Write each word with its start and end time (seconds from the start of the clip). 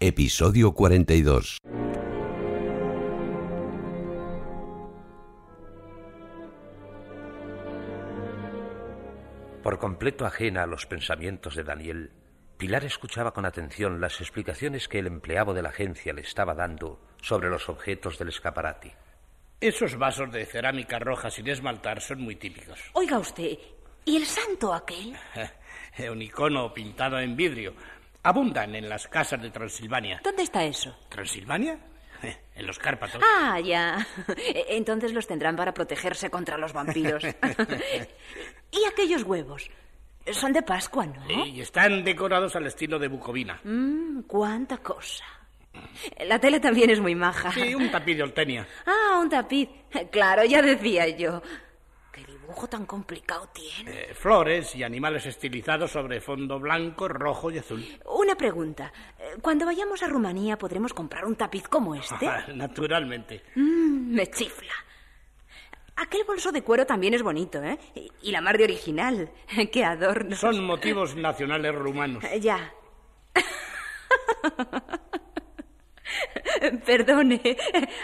Episodio 0.00 0.74
42. 0.74 1.58
Por 9.60 9.78
completo 9.80 10.24
ajena 10.24 10.62
a 10.62 10.66
los 10.66 10.86
pensamientos 10.86 11.56
de 11.56 11.64
Daniel, 11.64 12.12
Pilar 12.58 12.84
escuchaba 12.84 13.32
con 13.32 13.44
atención 13.44 14.00
las 14.00 14.20
explicaciones 14.20 14.86
que 14.86 15.00
el 15.00 15.08
empleado 15.08 15.52
de 15.52 15.62
la 15.62 15.70
agencia 15.70 16.12
le 16.12 16.20
estaba 16.20 16.54
dando 16.54 17.00
sobre 17.20 17.48
los 17.48 17.68
objetos 17.68 18.20
del 18.20 18.28
escaparate. 18.28 18.94
Esos 19.60 19.98
vasos 19.98 20.30
de 20.30 20.46
cerámica 20.46 21.00
roja 21.00 21.28
sin 21.28 21.48
esmaltar 21.48 22.00
son 22.00 22.20
muy 22.20 22.36
típicos. 22.36 22.78
Oiga 22.92 23.18
usted, 23.18 23.58
¿y 24.04 24.16
el 24.16 24.26
santo 24.26 24.72
aquel? 24.72 25.16
Un 26.12 26.22
icono 26.22 26.72
pintado 26.72 27.18
en 27.18 27.34
vidrio. 27.34 27.74
Abundan 28.22 28.74
en 28.74 28.88
las 28.88 29.06
casas 29.08 29.40
de 29.40 29.50
Transilvania. 29.50 30.20
¿Dónde 30.22 30.42
está 30.42 30.64
eso? 30.64 30.94
¿Transilvania? 31.08 31.78
En 32.54 32.66
los 32.66 32.76
Cárpatos. 32.80 33.22
Ah, 33.24 33.60
ya. 33.60 34.04
Entonces 34.68 35.12
los 35.12 35.28
tendrán 35.28 35.54
para 35.54 35.72
protegerse 35.72 36.28
contra 36.28 36.58
los 36.58 36.72
vampiros. 36.72 37.22
¿Y 38.72 38.84
aquellos 38.84 39.22
huevos? 39.22 39.70
Son 40.32 40.52
de 40.52 40.62
Pascua, 40.62 41.06
¿no? 41.06 41.24
Sí, 41.28 41.52
y 41.54 41.60
están 41.60 42.02
decorados 42.02 42.56
al 42.56 42.66
estilo 42.66 42.98
de 42.98 43.06
Bucovina. 43.06 43.60
Mmm, 43.62 44.22
cuánta 44.22 44.78
cosa. 44.78 45.24
La 46.26 46.40
tele 46.40 46.58
también 46.58 46.90
es 46.90 47.00
muy 47.00 47.14
maja. 47.14 47.52
Sí, 47.52 47.74
un 47.74 47.90
tapiz 47.90 48.16
de 48.16 48.24
Oltenia. 48.24 48.66
Ah, 48.84 49.20
un 49.20 49.28
tapiz. 49.28 49.68
Claro, 50.10 50.44
ya 50.44 50.60
decía 50.60 51.06
yo. 51.08 51.40
¿Qué 52.26 52.32
dibujo 52.32 52.66
tan 52.68 52.84
complicado 52.86 53.48
tiene? 53.52 53.90
Eh, 54.10 54.14
flores 54.14 54.74
y 54.74 54.82
animales 54.82 55.24
estilizados 55.26 55.92
sobre 55.92 56.20
fondo 56.20 56.58
blanco, 56.58 57.06
rojo 57.08 57.50
y 57.50 57.58
azul. 57.58 57.84
Una 58.06 58.34
pregunta. 58.34 58.92
Eh, 59.18 59.36
Cuando 59.40 59.66
vayamos 59.66 60.02
a 60.02 60.08
Rumanía, 60.08 60.58
¿podremos 60.58 60.92
comprar 60.92 61.24
un 61.24 61.36
tapiz 61.36 61.68
como 61.68 61.94
este? 61.94 62.26
Ah, 62.28 62.44
Naturalmente. 62.54 63.42
Mm, 63.54 64.14
me 64.14 64.26
chifla. 64.30 64.72
Aquel 65.96 66.24
bolso 66.24 66.52
de 66.52 66.62
cuero 66.62 66.86
también 66.86 67.14
es 67.14 67.22
bonito, 67.22 67.62
¿eh? 67.62 67.78
Y- 67.94 68.10
Y 68.22 68.32
la 68.32 68.40
mar 68.40 68.56
de 68.58 68.64
original. 68.64 69.30
¡Qué 69.72 69.84
adorno! 69.84 70.36
Son 70.36 70.64
motivos 70.64 71.14
nacionales 71.16 71.74
rumanos. 71.74 72.24
Ya. 72.40 72.72
Perdone, 76.86 77.56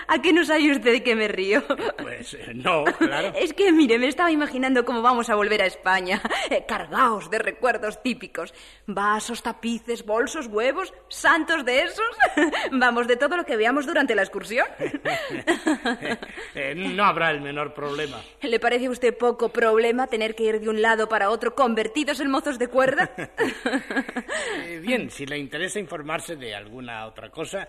¿a 0.09 0.20
qué 0.20 0.33
no 0.33 0.45
sabe 0.45 0.73
usted 0.73 1.03
que 1.03 1.15
me 1.15 1.29
río? 1.29 1.62
Pues 1.98 2.34
eh, 2.34 2.53
no, 2.55 2.84
claro. 2.84 3.33
Es 3.45 3.53
que, 3.53 3.73
mire, 3.73 3.98
me 3.98 4.09
estaba 4.09 4.31
imaginando 4.31 4.84
cómo 4.84 5.03
vamos 5.03 5.29
a 5.31 5.34
volver 5.34 5.62
a 5.62 5.67
España. 5.67 6.21
Eh, 6.51 6.65
Cargaos 6.67 7.31
de 7.31 7.39
recuerdos 7.39 8.03
típicos. 8.03 8.55
Vasos, 8.87 9.43
tapices, 9.43 10.05
bolsos, 10.05 10.47
huevos, 10.47 10.93
santos 11.09 11.65
de 11.65 11.83
esos. 11.83 12.05
Vamos, 12.73 13.06
de 13.06 13.17
todo 13.17 13.37
lo 13.37 13.45
que 13.45 13.56
veamos 13.56 13.87
durante 13.87 14.15
la 14.15 14.23
excursión. 14.23 14.67
Eh, 16.55 16.75
no 16.75 17.05
habrá 17.05 17.31
el 17.31 17.41
menor 17.41 17.75
problema. 17.75 18.21
¿Le 18.43 18.61
parece 18.61 18.87
a 18.87 18.91
usted 18.91 19.17
poco 19.17 19.50
problema 19.50 20.06
tener 20.06 20.34
que 20.34 20.44
ir 20.44 20.61
de 20.61 20.69
un 20.69 20.81
lado 20.81 21.09
para 21.09 21.31
otro 21.31 21.55
convertidos 21.55 22.21
en 22.21 22.31
mozos 22.31 22.59
de 22.59 22.69
cuerda? 22.69 23.11
Bien, 24.83 25.11
si 25.11 25.27
le 25.27 25.38
interesa 25.38 25.78
informarse 25.78 26.37
de 26.37 26.55
alguna 26.55 27.06
otra 27.06 27.31
cosa, 27.31 27.69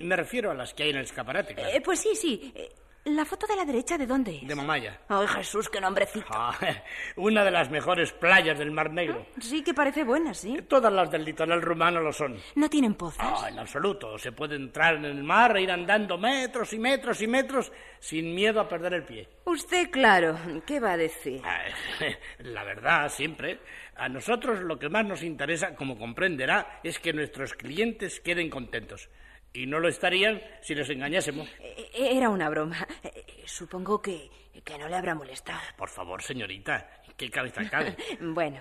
me 0.00 0.16
refiero 0.16 0.50
a 0.50 0.54
las 0.54 0.74
que 0.74 0.84
hay 0.84 0.90
en 0.90 0.96
el 0.96 1.04
escaparate, 1.04 1.54
claro. 1.54 1.70
Eh, 1.72 1.80
pues 1.80 2.00
sí, 2.00 2.14
sí. 2.14 2.52
Eh, 2.54 2.68
¿La 3.04 3.24
foto 3.24 3.46
de 3.46 3.56
la 3.56 3.64
derecha 3.64 3.96
de 3.96 4.06
dónde 4.06 4.36
es? 4.36 4.46
De 4.46 4.54
Mamaya. 4.54 5.00
Ay, 5.08 5.26
Jesús, 5.26 5.70
qué 5.70 5.80
nombrecito. 5.80 6.26
Ah, 6.30 6.54
una 7.16 7.42
de 7.42 7.50
las 7.50 7.70
mejores 7.70 8.12
playas 8.12 8.58
del 8.58 8.70
Mar 8.72 8.92
Negro. 8.92 9.24
Sí 9.40 9.62
que 9.64 9.72
parece 9.72 10.04
buena, 10.04 10.34
sí. 10.34 10.58
Todas 10.68 10.92
las 10.92 11.10
del 11.10 11.24
litoral 11.24 11.62
rumano 11.62 12.00
lo 12.02 12.12
son. 12.12 12.36
¿No 12.56 12.68
tienen 12.68 12.92
pozas? 12.94 13.26
Ah, 13.42 13.48
en 13.48 13.58
absoluto. 13.58 14.18
Se 14.18 14.32
puede 14.32 14.56
entrar 14.56 14.96
en 14.96 15.06
el 15.06 15.24
mar 15.24 15.56
e 15.56 15.62
ir 15.62 15.70
andando 15.70 16.18
metros 16.18 16.74
y 16.74 16.78
metros 16.78 17.22
y 17.22 17.26
metros 17.26 17.72
sin 18.00 18.34
miedo 18.34 18.60
a 18.60 18.68
perder 18.68 18.92
el 18.92 19.04
pie. 19.04 19.26
Usted, 19.46 19.90
claro. 19.90 20.38
¿Qué 20.66 20.78
va 20.78 20.92
a 20.92 20.96
decir? 20.98 21.40
Ah, 21.42 21.62
La 22.40 22.64
verdad, 22.64 23.08
siempre. 23.08 23.60
A 23.96 24.10
nosotros 24.10 24.60
lo 24.60 24.78
que 24.78 24.90
más 24.90 25.06
nos 25.06 25.22
interesa, 25.22 25.74
como 25.74 25.98
comprenderá, 25.98 26.80
es 26.84 26.98
que 26.98 27.14
nuestros 27.14 27.54
clientes 27.54 28.20
queden 28.20 28.50
contentos. 28.50 29.08
Y 29.52 29.66
no 29.66 29.80
lo 29.80 29.88
estarían 29.88 30.40
si 30.62 30.74
les 30.74 30.88
engañásemos. 30.90 31.48
Eh, 31.60 31.90
Era 31.94 32.28
una 32.30 32.48
broma. 32.48 32.86
Eh, 33.02 33.24
Supongo 33.46 34.00
que, 34.00 34.30
que 34.64 34.78
no 34.78 34.88
le 34.88 34.96
habrá 34.96 35.14
molestado. 35.14 35.60
Por 35.76 35.88
favor, 35.88 36.22
señorita, 36.22 37.02
¿qué 37.16 37.28
cabeza 37.30 37.68
cabe? 37.68 37.96
Bueno, 38.20 38.60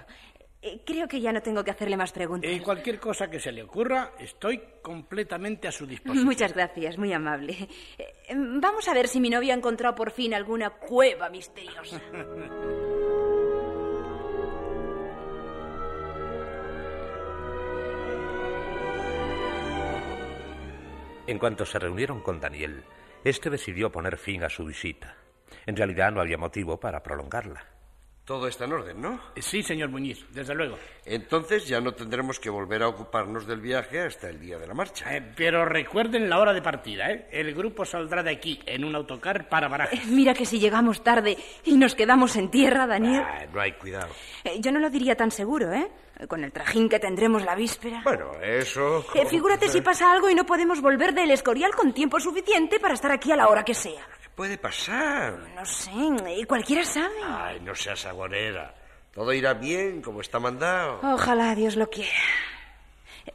eh, 0.62 0.82
creo 0.86 1.08
que 1.08 1.22
ya 1.22 1.32
no 1.32 1.42
tengo 1.42 1.64
que 1.64 1.72
hacerle 1.72 1.96
más 1.96 2.12
preguntas. 2.12 2.50
Eh, 2.50 2.62
cualquier 2.62 3.00
cosa 3.00 3.30
que 3.30 3.40
se 3.40 3.52
le 3.52 3.64
ocurra, 3.64 4.14
estoy 4.20 4.62
completamente 4.82 5.68
a 5.68 5.72
su 5.72 5.86
disposición. 5.86 6.26
Muchas 6.26 6.54
gracias, 6.54 6.98
muy 6.98 7.14
amable. 7.14 7.56
Eh, 7.98 8.34
Vamos 8.36 8.88
a 8.88 8.94
ver 8.94 9.08
si 9.08 9.20
mi 9.22 9.30
novio 9.30 9.54
ha 9.54 9.58
encontrado 9.58 9.94
por 9.96 10.12
fin 10.12 10.34
alguna 10.34 10.72
cueva 10.72 11.30
misteriosa. 11.30 12.02
En 21.30 21.38
cuanto 21.38 21.64
se 21.64 21.78
reunieron 21.78 22.22
con 22.22 22.40
Daniel, 22.40 22.84
este 23.24 23.52
decidió 23.52 23.92
poner 23.92 24.18
fin 24.18 24.44
a 24.44 24.50
su 24.50 24.66
visita. 24.66 25.16
En 25.68 25.76
realidad 25.76 26.12
no 26.12 26.22
había 26.22 26.40
motivo 26.40 26.80
para 26.80 27.04
prolongarla. 27.04 27.68
Todo 28.30 28.48
está 28.48 28.66
en 28.66 28.74
orden, 28.74 29.02
¿no? 29.02 29.20
Sí, 29.38 29.64
señor 29.64 29.90
Muñiz, 29.90 30.24
desde 30.30 30.54
luego. 30.54 30.78
Entonces 31.04 31.68
ya 31.68 31.82
no 31.82 31.94
tendremos 31.94 32.40
que 32.40 32.52
volver 32.52 32.84
a 32.84 32.88
ocuparnos 32.88 33.48
del 33.48 33.60
viaje 33.60 34.02
hasta 34.02 34.30
el 34.30 34.40
día 34.40 34.60
de 34.60 34.68
la 34.68 34.76
marcha. 34.76 35.18
Eh, 35.18 35.34
pero 35.36 35.66
recuerden 35.66 36.30
la 36.30 36.38
hora 36.38 36.54
de 36.54 36.62
partida, 36.62 37.10
¿eh? 37.10 37.28
El 37.32 37.56
grupo 37.56 37.86
saldrá 37.86 38.22
de 38.22 38.30
aquí 38.30 38.60
en 38.68 38.86
un 38.86 38.96
autocar 38.96 39.50
para 39.50 39.68
Barajas. 39.68 40.06
Mira 40.06 40.36
que 40.36 40.46
si 40.46 40.60
llegamos 40.60 41.04
tarde 41.04 41.40
y 41.64 41.76
nos 41.76 41.96
quedamos 41.96 42.36
en 42.36 42.52
tierra, 42.52 42.86
Daniel. 42.86 43.24
Ah, 43.26 43.48
no 43.52 43.62
hay 43.62 43.72
cuidado. 43.72 44.14
Eh, 44.44 44.60
Yo 44.60 44.72
no 44.72 44.78
lo 44.78 44.92
diría 44.92 45.16
tan 45.16 45.32
seguro, 45.32 45.74
¿eh? 45.74 45.90
Con 46.28 46.44
el 46.44 46.52
trajín 46.52 46.88
que 46.88 47.00
tendremos 47.00 47.44
la 47.44 47.56
víspera. 47.56 48.02
Bueno, 48.04 48.34
eso... 48.44 49.08
Eh, 49.16 49.26
figúrate 49.26 49.70
si 49.70 49.82
pasa 49.82 50.12
algo 50.12 50.30
y 50.30 50.36
no 50.36 50.46
podemos 50.46 50.82
volver 50.82 51.16
del 51.16 51.32
Escorial 51.32 51.72
con 51.74 51.94
tiempo 51.94 52.20
suficiente 52.20 52.80
para 52.80 52.94
estar 52.94 53.12
aquí 53.12 53.32
a 53.32 53.38
la 53.38 53.48
hora 53.48 53.66
que 53.66 53.74
sea. 53.74 54.06
¿Qué 54.40 54.44
puede 54.44 54.58
pasar? 54.58 55.38
No 55.54 55.66
sé, 55.66 55.92
eh, 56.28 56.46
cualquiera 56.46 56.86
sabe. 56.86 57.14
Ay, 57.28 57.60
no 57.60 57.76
seas 57.76 58.06
agonera. 58.06 58.74
Todo 59.14 59.34
irá 59.34 59.54
bien 59.54 60.02
como 60.02 60.22
está 60.22 60.40
mandado. 60.40 61.02
Ojalá 61.04 61.54
Dios 61.56 61.76
lo 61.76 61.90
quiera. 61.90 62.10
Eh, 63.26 63.34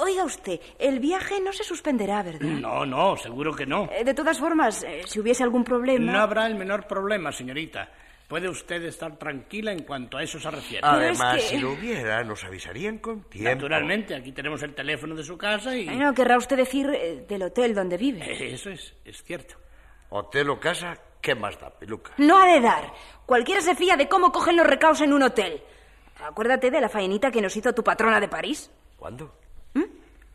Oiga 0.00 0.24
usted, 0.24 0.58
el 0.78 0.98
viaje 0.98 1.42
no 1.42 1.52
se 1.52 1.62
suspenderá, 1.62 2.22
¿verdad? 2.22 2.40
No, 2.40 2.86
no, 2.86 3.18
seguro 3.18 3.54
que 3.54 3.66
no. 3.66 3.90
Eh, 3.92 4.02
De 4.02 4.14
todas 4.14 4.38
formas, 4.38 4.82
eh, 4.82 5.02
si 5.04 5.20
hubiese 5.20 5.42
algún 5.42 5.62
problema... 5.62 6.10
No 6.10 6.20
habrá 6.22 6.46
el 6.46 6.54
menor 6.54 6.86
problema, 6.86 7.30
señorita. 7.30 7.90
Puede 8.26 8.48
usted 8.48 8.82
estar 8.84 9.18
tranquila 9.18 9.72
en 9.72 9.82
cuanto 9.82 10.16
a 10.16 10.22
eso 10.22 10.40
se 10.40 10.50
refiere. 10.50 10.86
Además, 10.86 11.36
es 11.36 11.42
que- 11.42 11.48
si 11.56 11.58
lo 11.58 11.72
hubiera, 11.72 12.24
nos 12.24 12.42
avisarían 12.44 12.96
con 12.96 13.24
tiempo. 13.24 13.50
Naturalmente, 13.50 14.14
aquí 14.14 14.32
tenemos 14.32 14.62
el 14.62 14.74
teléfono 14.74 15.14
de 15.14 15.22
su 15.22 15.36
casa 15.36 15.76
y... 15.76 15.86
Eh, 15.86 15.96
No 15.96 16.14
querrá 16.14 16.38
usted 16.38 16.56
decir 16.56 16.88
eh, 16.94 17.26
del 17.28 17.42
hotel 17.42 17.74
donde 17.74 17.98
vive. 17.98 18.54
Eso 18.54 18.70
es, 18.70 18.94
es 19.04 19.22
cierto. 19.22 19.56
Hotel 20.10 20.48
o 20.50 20.58
casa, 20.60 20.96
¿qué 21.20 21.34
más 21.34 21.58
da, 21.60 21.70
peluca? 21.70 22.12
No 22.18 22.38
ha 22.38 22.46
de 22.46 22.60
dar. 22.60 22.92
Cualquiera 23.26 23.60
se 23.60 23.74
fía 23.74 23.96
de 23.96 24.08
cómo 24.08 24.32
cogen 24.32 24.56
los 24.56 24.66
recaos 24.66 25.00
en 25.00 25.12
un 25.12 25.22
hotel. 25.22 25.62
Acuérdate 26.24 26.70
de 26.70 26.80
la 26.80 26.88
faenita 26.88 27.30
que 27.30 27.42
nos 27.42 27.56
hizo 27.56 27.72
tu 27.74 27.84
patrona 27.84 28.18
de 28.20 28.28
París. 28.28 28.70
¿Cuándo? 28.96 29.34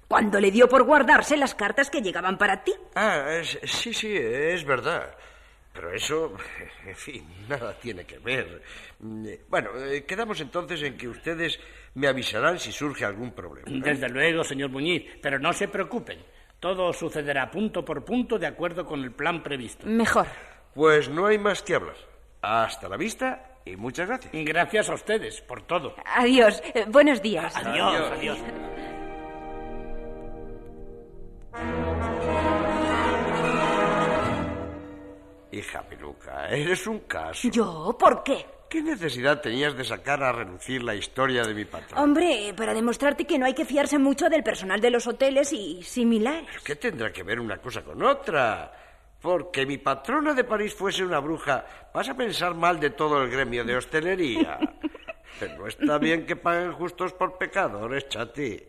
Cuando 0.08 0.40
le 0.40 0.52
dio 0.52 0.70
por 0.70 0.84
guardarse 0.84 1.36
las 1.38 1.56
cartas 1.56 1.90
que 1.90 2.02
llegaban 2.02 2.38
para 2.38 2.64
ti. 2.64 2.72
Ah, 2.94 3.26
es- 3.32 3.58
sí, 3.64 3.94
sí, 3.94 4.16
es 4.16 4.64
verdad. 4.64 5.16
Pero 5.74 5.92
eso, 5.92 6.36
en 6.86 6.96
fin, 6.96 7.28
nada 7.50 7.74
tiene 7.80 8.06
que 8.06 8.20
ver. 8.20 8.62
Mm, 9.00 9.26
eh, 9.26 9.42
Bueno, 9.50 9.72
eh, 9.86 10.04
quedamos 10.06 10.40
entonces 10.40 10.84
en 10.84 10.96
que 10.98 11.08
ustedes 11.08 11.60
me 11.96 12.08
avisarán 12.08 12.60
si 12.60 12.72
surge 12.72 13.06
algún 13.06 13.32
problema. 13.32 13.68
¿eh? 13.68 13.82
Desde 13.84 14.08
luego, 14.08 14.44
señor 14.44 14.70
Muñiz, 14.70 15.04
pero 15.20 15.40
no 15.40 15.52
se 15.52 15.68
preocupen. 15.68 16.20
Todo 16.64 16.94
sucederá 16.94 17.52
punto 17.52 17.84
por 17.84 18.06
punto 18.06 18.40
de 18.40 18.48
acuerdo 18.48 18.86
con 18.86 19.04
el 19.04 19.12
plan 19.12 19.44
previsto. 19.44 19.86
Mejor. 19.86 20.28
Pues 20.74 21.10
no 21.10 21.26
hay 21.26 21.38
más 21.38 21.62
que 21.62 21.76
hablar. 21.76 21.98
Hasta 22.42 22.88
la 22.88 22.96
vista 22.96 23.60
y 23.66 23.76
muchas 23.76 24.08
gracias. 24.08 24.32
Gracias 24.46 24.90
a 24.90 24.94
ustedes 24.94 25.42
por 25.42 25.64
todo. 25.64 25.94
Adiós. 26.06 26.64
Eh, 26.74 26.86
buenos 26.88 27.22
días. 27.22 27.54
adiós. 27.58 28.12
adiós. 28.14 28.14
adiós. 28.14 28.40
Hija 35.52 35.82
Peluca, 35.82 36.48
eres 36.48 36.88
un 36.88 37.00
caso. 37.00 37.50
¿Yo? 37.50 37.94
¿Por 38.00 38.24
qué? 38.24 38.46
¿Qué 38.74 38.82
necesidad 38.82 39.40
tenías 39.40 39.78
de 39.78 39.84
sacar 39.84 40.24
a 40.24 40.32
relucir 40.32 40.82
la 40.82 40.96
historia 40.96 41.44
de 41.44 41.54
mi 41.54 41.64
patrón? 41.64 42.00
Hombre, 42.00 42.56
para 42.58 42.74
demostrarte 42.74 43.24
que 43.24 43.38
no 43.38 43.46
hay 43.46 43.54
que 43.54 43.66
fiarse 43.66 44.00
mucho 44.00 44.32
del 44.32 44.42
personal 44.42 44.82
de 44.82 44.90
los 44.90 45.06
hoteles 45.06 45.54
y 45.54 45.84
similares. 45.84 46.50
¿Qué 46.64 46.76
tendrá 46.76 47.14
que 47.14 47.22
ver 47.22 47.40
una 47.40 47.58
cosa 47.60 47.84
con 47.84 48.02
otra? 48.02 48.74
Porque 49.22 49.68
mi 49.68 49.78
patrona 49.78 50.34
de 50.34 50.44
París 50.44 50.74
fuese 50.74 51.04
una 51.04 51.20
bruja, 51.20 51.64
vas 51.94 52.10
a 52.10 52.18
pensar 52.18 52.56
mal 52.56 52.80
de 52.80 52.90
todo 52.90 53.22
el 53.22 53.30
gremio 53.30 53.64
de 53.64 53.78
hostelería. 53.78 54.58
Pero 55.40 55.56
no 55.56 55.68
está 55.68 56.00
bien 56.00 56.26
que 56.26 56.36
paguen 56.36 56.74
justos 56.74 57.14
por 57.14 57.38
pecadores, 57.38 58.10
chati. 58.10 58.60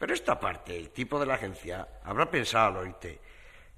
Pero 0.00 0.14
esta 0.14 0.40
parte, 0.40 0.76
el 0.76 0.90
tipo 0.90 1.20
de 1.20 1.26
la 1.26 1.34
agencia, 1.34 1.86
habrá 2.02 2.28
pensado 2.28 2.66
al 2.66 2.76
oírte. 2.78 3.20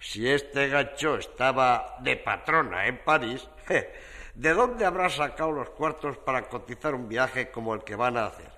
Si 0.01 0.27
este 0.27 0.69
gacho 0.69 1.19
estaba 1.19 1.97
de 2.01 2.17
patrona 2.17 2.87
en 2.87 3.05
París, 3.05 3.47
¿de 4.39 4.55
dónde 4.55 4.87
habrá 4.87 5.11
sacado 5.11 5.51
los 5.51 5.71
cuartos 5.71 6.17
para 6.19 6.49
cotizar 6.49 6.95
un 6.95 7.09
viaje 7.09 7.51
como 7.51 7.75
el 7.75 7.83
que 7.83 7.97
van 7.97 8.17
a 8.17 8.27
hacer? 8.27 8.51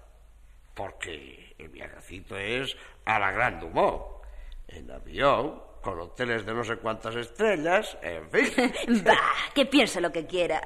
Porque 0.75 1.55
el 1.59 1.69
viajecito 1.71 2.37
es 2.37 2.77
a 3.07 3.19
la 3.19 3.33
Gran 3.33 3.59
Dumont, 3.59 4.03
en 4.69 4.91
avión, 4.91 5.63
con 5.81 5.99
hoteles 5.99 6.45
de 6.45 6.53
no 6.53 6.63
sé 6.63 6.77
cuántas 6.77 7.17
estrellas, 7.17 7.97
en 8.03 8.31
fin. 8.31 9.03
bah, 9.05 9.17
que 9.55 9.65
piense 9.65 10.03
lo 10.03 10.13
que 10.13 10.27
quiera. 10.27 10.61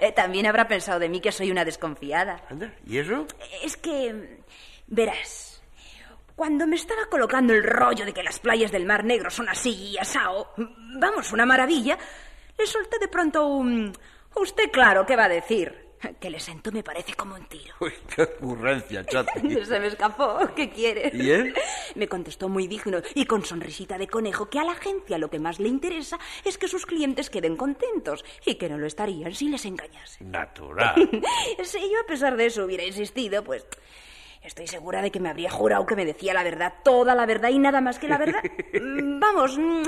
Eh, 0.00 0.12
También 0.12 0.46
habrá 0.46 0.68
pensado 0.68 1.00
de 1.00 1.08
mí 1.08 1.20
que 1.20 1.32
soy 1.32 1.50
una 1.50 1.64
desconfiada. 1.64 2.44
Anda, 2.48 2.72
¿y 2.86 2.98
eso? 2.98 3.26
Es 3.64 3.76
que, 3.76 4.44
verás, 4.86 5.60
cuando 6.36 6.68
me 6.68 6.76
estaba 6.76 7.06
colocando 7.10 7.52
el 7.52 7.64
rollo 7.64 8.04
de 8.04 8.12
que 8.12 8.22
las 8.22 8.38
playas 8.38 8.70
del 8.70 8.86
Mar 8.86 9.04
Negro 9.04 9.28
son 9.28 9.48
así 9.48 9.90
y 9.90 9.98
asao, 9.98 10.54
vamos, 11.00 11.32
una 11.32 11.46
maravilla, 11.46 11.98
le 12.56 12.66
solté 12.66 13.00
de 13.00 13.08
pronto 13.08 13.44
un... 13.46 13.92
Usted 14.36 14.70
claro, 14.70 15.04
¿qué 15.06 15.16
va 15.16 15.24
a 15.24 15.28
decir? 15.28 15.82
Que 16.18 16.30
le 16.30 16.40
sentó 16.40 16.72
me 16.72 16.82
parece 16.82 17.14
como 17.14 17.36
un 17.36 17.44
tiro. 17.46 17.74
Uy, 17.78 17.92
qué 18.12 18.22
ocurrencia, 18.22 19.04
chati. 19.06 19.64
Se 19.64 19.78
me 19.78 19.86
escapó, 19.86 20.36
¿qué 20.56 20.68
quiere? 20.68 21.12
¿Y 21.14 21.30
él? 21.30 21.54
Me 21.94 22.08
contestó 22.08 22.48
muy 22.48 22.66
digno 22.66 23.00
y 23.14 23.24
con 23.24 23.44
sonrisita 23.44 23.98
de 23.98 24.08
conejo 24.08 24.50
que 24.50 24.58
a 24.58 24.64
la 24.64 24.72
agencia 24.72 25.18
lo 25.18 25.30
que 25.30 25.38
más 25.38 25.60
le 25.60 25.68
interesa 25.68 26.18
es 26.44 26.58
que 26.58 26.66
sus 26.66 26.86
clientes 26.86 27.30
queden 27.30 27.56
contentos 27.56 28.24
y 28.44 28.56
que 28.56 28.68
no 28.68 28.78
lo 28.78 28.86
estarían 28.86 29.32
si 29.32 29.48
les 29.48 29.64
engañase. 29.64 30.24
Natural. 30.24 30.94
Si 31.62 31.78
yo 31.78 32.00
a 32.00 32.06
pesar 32.06 32.36
de 32.36 32.46
eso 32.46 32.64
hubiera 32.64 32.84
insistido, 32.84 33.44
pues 33.44 33.64
estoy 34.42 34.66
segura 34.66 35.00
de 35.02 35.10
que 35.10 35.20
me 35.20 35.28
habría 35.28 35.50
jurado 35.50 35.86
que 35.86 35.96
me 35.96 36.04
decía 36.04 36.34
la 36.34 36.42
verdad, 36.42 36.74
toda 36.84 37.14
la 37.14 37.26
verdad 37.26 37.50
y 37.50 37.58
nada 37.58 37.80
más 37.80 37.98
que 37.98 38.08
la 38.08 38.18
verdad. 38.18 38.42
Vamos, 39.20 39.58
mm, 39.58 39.82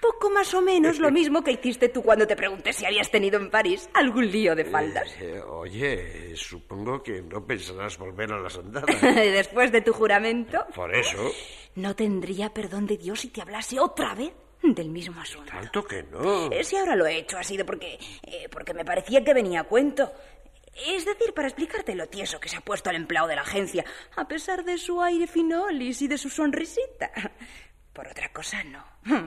poco 0.00 0.30
más 0.30 0.52
o 0.54 0.60
menos 0.60 0.98
lo 0.98 1.10
mismo 1.10 1.42
que 1.44 1.52
hiciste 1.52 1.88
tú 1.88 2.02
cuando 2.02 2.26
te 2.26 2.34
pregunté 2.36 2.72
si 2.72 2.84
habías 2.84 3.10
tenido 3.10 3.38
en 3.38 3.50
París 3.50 3.88
algún 3.94 4.30
lío 4.30 4.54
de 4.56 4.64
faldas. 4.64 5.14
Eh, 5.20 5.40
oye, 5.40 6.34
supongo 6.36 7.02
que 7.02 7.22
no 7.22 7.44
pensarás 7.46 7.96
volver 7.98 8.32
a 8.32 8.40
las 8.40 8.56
andadas. 8.58 9.00
Después 9.02 9.70
de 9.72 9.80
tu 9.82 9.92
juramento, 9.92 10.66
Por 10.74 10.94
eso, 10.94 11.18
no 11.76 11.94
tendría 11.94 12.50
perdón 12.52 12.86
de 12.86 12.96
Dios 12.96 13.20
si 13.20 13.28
te 13.28 13.40
hablase 13.42 13.78
otra 13.78 14.14
vez 14.14 14.32
del 14.62 14.88
mismo 14.90 15.20
asunto. 15.20 15.50
tanto 15.50 15.84
que 15.84 16.02
no. 16.04 16.50
Eh, 16.52 16.62
Si 16.64 16.76
ahora 16.76 16.94
lo 16.96 17.06
he 17.06 17.18
hecho 17.18 17.36
ha 17.38 17.42
sido 17.42 17.64
porque, 17.66 17.98
eh, 18.24 18.48
porque 18.50 18.74
me 18.74 18.84
parecía 18.84 19.22
que 19.24 19.34
venía 19.34 19.60
a 19.60 19.64
cuento. 19.64 20.12
Es 20.74 21.04
decir, 21.04 21.34
para 21.34 21.48
explicarte 21.48 21.94
lo 21.94 22.08
tieso 22.08 22.40
que 22.40 22.48
se 22.48 22.56
ha 22.56 22.60
puesto 22.60 22.90
el 22.90 22.96
empleado 22.96 23.28
de 23.28 23.36
la 23.36 23.42
agencia, 23.42 23.84
a 24.16 24.26
pesar 24.26 24.64
de 24.64 24.78
su 24.78 25.02
aire 25.02 25.26
finolis 25.26 26.02
y 26.02 26.08
de 26.08 26.18
su 26.18 26.30
sonrisita. 26.30 27.10
Por 27.92 28.08
otra 28.08 28.32
cosa, 28.32 28.64
no. 28.64 28.84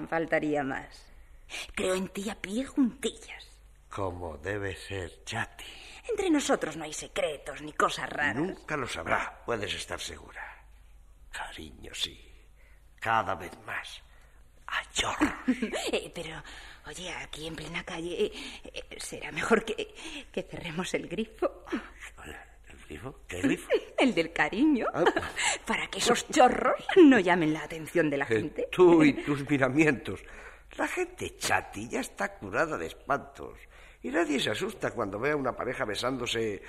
Faltaría 0.08 0.64
más. 0.64 1.06
Creo 1.76 1.94
en 1.94 2.08
ti 2.10 2.30
a 2.30 2.36
pie 2.36 2.66
juntillas. 2.66 3.46
Como 3.90 4.38
debe 4.38 4.76
ser, 4.76 5.24
chati. 5.24 5.66
Entre 6.10 6.30
nosotros 6.30 6.76
no 6.76 6.84
hay 6.84 6.94
secretos 6.94 7.62
ni 7.62 7.74
cosas 7.74 8.10
raras. 8.10 8.36
Nunca 8.36 8.76
lo 8.76 8.88
sabrá, 8.88 9.42
puedes 9.46 9.74
estar 9.74 10.00
segura. 10.00 10.42
Cariño, 11.32 11.94
sí. 11.94 12.20
Cada 13.00 13.36
vez 13.36 13.52
más. 13.66 14.02
A 14.68 14.92
chorro. 14.92 15.34
Eh, 15.92 16.12
pero, 16.14 16.42
oye, 16.88 17.12
aquí 17.12 17.48
en 17.48 17.56
plena 17.56 17.84
calle, 17.84 18.26
eh, 18.26 18.32
eh, 18.74 18.84
será 18.98 19.32
mejor 19.32 19.64
que, 19.64 19.94
que 20.32 20.42
cerremos 20.44 20.94
el 20.94 21.08
grifo. 21.08 21.66
¿El 22.68 22.78
grifo? 22.88 23.20
¿Qué 23.28 23.42
grifo? 23.42 23.70
El 23.98 24.14
del 24.14 24.34
cariño. 24.34 24.88
Ah. 24.94 25.04
Para 25.68 25.88
que 25.88 26.00
esos 26.00 26.28
chorros 26.30 26.76
no 26.98 27.20
llamen 27.20 27.54
la 27.54 27.64
atención 27.64 28.10
de 28.10 28.18
la 28.18 28.26
Eh, 28.26 28.36
gente. 28.40 28.68
Tú 28.72 29.04
y 29.04 29.14
tus 29.14 29.48
miramientos. 29.50 30.22
La 30.78 30.88
gente 30.88 31.38
chati 31.38 31.88
ya 31.88 32.02
está 32.02 32.34
curada 32.36 32.78
de 32.78 32.88
espantos. 32.88 33.58
Y 34.04 34.10
nadie 34.10 34.40
se 34.40 34.50
asusta 34.52 34.92
cuando 34.92 35.20
ve 35.20 35.32
a 35.32 35.36
una 35.36 35.56
pareja 35.56 35.86
besándose 35.86 36.62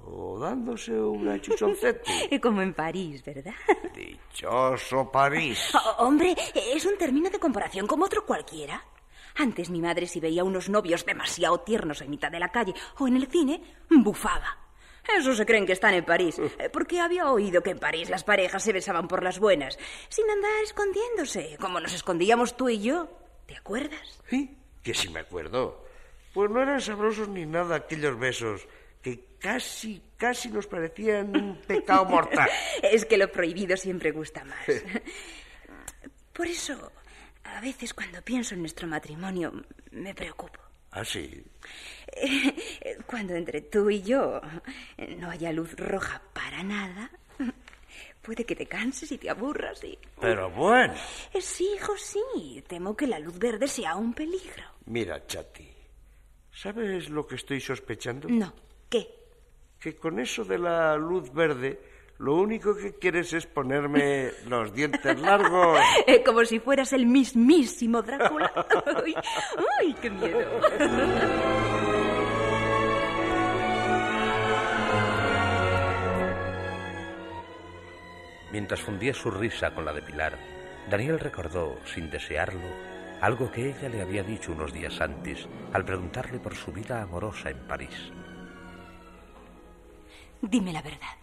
o 0.00 0.38
dándose 0.38 0.92
una 0.92 1.40
chuchoncete. 1.40 2.40
Como 2.42 2.62
en 2.62 2.74
París, 2.74 3.24
¿verdad? 3.24 3.54
Dichoso 3.94 5.10
París. 5.10 5.70
Oh, 5.74 6.04
hombre, 6.04 6.34
es 6.54 6.84
un 6.84 6.96
término 6.96 7.30
de 7.30 7.38
comparación 7.38 7.86
como 7.86 8.04
otro 8.04 8.24
cualquiera. 8.24 8.84
Antes 9.36 9.70
mi 9.70 9.80
madre 9.80 10.06
si 10.06 10.20
veía 10.20 10.44
unos 10.44 10.68
novios 10.68 11.04
demasiado 11.04 11.60
tiernos 11.60 12.00
en 12.00 12.10
mitad 12.10 12.30
de 12.30 12.40
la 12.40 12.50
calle 12.50 12.74
o 12.98 13.08
en 13.08 13.16
el 13.16 13.26
cine, 13.26 13.62
bufaba. 13.90 14.58
Eso 15.16 15.34
se 15.34 15.46
creen 15.46 15.66
que 15.66 15.72
están 15.72 15.94
en 15.94 16.04
París, 16.04 16.38
eh, 16.58 16.68
porque 16.72 17.00
había 17.00 17.30
oído 17.30 17.62
que 17.62 17.70
en 17.70 17.78
París 17.78 18.10
las 18.10 18.24
parejas 18.24 18.62
se 18.62 18.72
besaban 18.72 19.08
por 19.08 19.22
las 19.22 19.38
buenas, 19.38 19.78
sin 20.08 20.28
andar 20.30 20.62
escondiéndose, 20.62 21.56
como 21.60 21.80
nos 21.80 21.92
escondíamos 21.92 22.56
tú 22.56 22.68
y 22.68 22.80
yo. 22.80 23.08
¿Te 23.46 23.56
acuerdas? 23.56 24.20
¿Sí? 24.28 24.56
Que 24.82 24.94
si 24.94 25.08
me 25.08 25.20
acuerdo. 25.20 25.84
Pues 26.34 26.50
no 26.50 26.60
eran 26.60 26.80
sabrosos 26.80 27.28
ni 27.28 27.46
nada 27.46 27.76
aquellos 27.76 28.18
besos 28.18 28.66
que 29.06 29.24
casi, 29.38 30.02
casi 30.16 30.48
nos 30.48 30.66
parecían 30.66 31.30
un 31.36 31.56
pecado 31.58 32.04
mortal. 32.06 32.48
Es 32.82 33.04
que 33.04 33.16
lo 33.16 33.30
prohibido 33.30 33.76
siempre 33.76 34.10
gusta 34.10 34.42
más. 34.44 34.66
Por 36.32 36.48
eso, 36.48 36.90
a 37.44 37.60
veces 37.60 37.94
cuando 37.94 38.20
pienso 38.22 38.54
en 38.54 38.60
nuestro 38.62 38.88
matrimonio, 38.88 39.52
me 39.92 40.12
preocupo. 40.12 40.58
¿Ah, 40.90 41.04
sí? 41.04 41.44
Eh, 42.08 42.98
Cuando 43.06 43.34
entre 43.36 43.60
tú 43.60 43.88
y 43.90 44.02
yo 44.02 44.40
no 45.18 45.30
haya 45.30 45.52
luz 45.52 45.74
roja 45.76 46.20
para 46.32 46.62
nada, 46.64 47.10
puede 48.22 48.44
que 48.44 48.56
te 48.56 48.66
canses 48.66 49.12
y 49.12 49.18
te 49.18 49.30
aburras 49.30 49.84
y... 49.84 49.96
Pero 50.20 50.50
bueno. 50.50 50.94
Eh, 51.32 51.40
Sí, 51.40 51.68
hijo, 51.76 51.96
sí. 51.96 52.64
Temo 52.66 52.96
que 52.96 53.06
la 53.06 53.18
luz 53.20 53.38
verde 53.38 53.68
sea 53.68 53.94
un 53.94 54.12
peligro. 54.14 54.64
Mira, 54.86 55.24
Chati, 55.26 55.68
¿sabes 56.52 57.08
lo 57.08 57.24
que 57.26 57.36
estoy 57.36 57.60
sospechando? 57.60 58.28
No. 58.28 58.52
¿Qué? 58.88 59.08
Que 59.80 59.96
con 59.96 60.18
eso 60.18 60.44
de 60.44 60.58
la 60.58 60.96
luz 60.96 61.32
verde, 61.32 61.80
lo 62.18 62.34
único 62.36 62.74
que 62.76 62.94
quieres 62.94 63.32
es 63.32 63.46
ponerme 63.46 64.30
los 64.48 64.72
dientes 64.72 65.18
largos. 65.20 65.78
Eh, 66.06 66.22
Como 66.24 66.44
si 66.44 66.60
fueras 66.60 66.92
el 66.92 67.06
mismísimo 67.06 68.02
Drácula. 68.02 68.52
¡Ay, 69.04 69.14
ay, 69.80 69.94
qué 70.00 70.10
miedo! 70.10 70.60
Mientras 78.52 78.80
fundía 78.80 79.12
su 79.12 79.30
risa 79.30 79.74
con 79.74 79.84
la 79.84 79.92
de 79.92 80.02
Pilar, 80.02 80.38
Daniel 80.88 81.18
recordó, 81.18 81.76
sin 81.84 82.10
desearlo, 82.10 82.60
algo 83.20 83.50
que 83.50 83.70
ella 83.70 83.88
le 83.88 84.02
había 84.02 84.22
dicho 84.22 84.52
unos 84.52 84.72
días 84.72 85.00
antes 85.00 85.46
al 85.72 85.84
preguntarle 85.84 86.38
por 86.38 86.54
su 86.54 86.72
vida 86.72 87.02
amorosa 87.02 87.50
en 87.50 87.58
París. 87.66 88.12
Dime 90.40 90.72
la 90.72 90.82
verdad. 90.82 91.16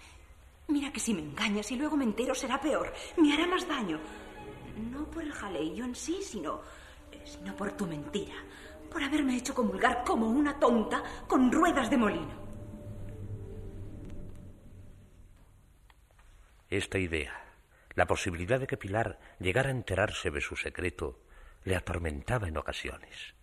Mira 0.67 0.91
que 0.91 0.99
si 0.99 1.13
me 1.13 1.21
engañas 1.21 1.71
y 1.71 1.75
luego 1.75 1.97
me 1.97 2.05
entero 2.05 2.33
será 2.33 2.59
peor. 2.59 2.93
Me 3.17 3.33
hará 3.33 3.45
más 3.47 3.67
daño. 3.67 3.99
No 4.91 5.05
por 5.05 5.23
el 5.23 5.31
jaleillo 5.31 5.85
en 5.85 5.95
sí, 5.95 6.19
sino, 6.23 6.61
sino 7.25 7.55
por 7.55 7.73
tu 7.73 7.85
mentira. 7.85 8.35
Por 8.91 9.03
haberme 9.03 9.35
hecho 9.35 9.53
comulgar 9.53 10.03
como 10.03 10.29
una 10.29 10.59
tonta 10.59 11.03
con 11.27 11.51
ruedas 11.51 11.89
de 11.89 11.97
molino. 11.97 12.43
Esta 16.69 16.97
idea, 16.97 17.39
la 17.93 18.07
posibilidad 18.07 18.59
de 18.59 18.65
que 18.65 18.77
Pilar 18.77 19.19
llegara 19.39 19.69
a 19.69 19.73
enterarse 19.73 20.31
de 20.31 20.41
su 20.41 20.55
secreto, 20.55 21.19
le 21.65 21.75
atormentaba 21.75 22.47
en 22.47 22.57
ocasiones. 22.57 23.35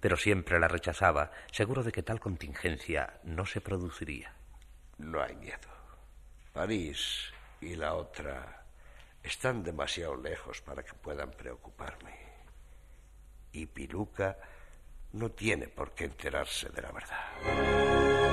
Pero 0.00 0.16
siempre 0.16 0.60
la 0.60 0.68
rechazaba, 0.68 1.30
seguro 1.50 1.82
de 1.82 1.92
que 1.92 2.02
tal 2.02 2.20
contingencia 2.20 3.20
no 3.24 3.46
se 3.46 3.60
produciría. 3.60 4.37
No 4.98 5.22
hay 5.22 5.34
miedo. 5.36 5.68
París 6.52 7.32
y 7.60 7.76
la 7.76 7.94
otra 7.94 8.64
están 9.22 9.62
demasiado 9.62 10.16
lejos 10.16 10.60
para 10.60 10.82
que 10.82 10.94
puedan 10.94 11.30
preocuparme. 11.30 12.14
Y 13.52 13.66
Piluca 13.66 14.36
no 15.12 15.30
tiene 15.30 15.68
por 15.68 15.94
qué 15.94 16.04
enterarse 16.04 16.68
de 16.70 16.82
la 16.82 16.92
verdad. 16.92 18.28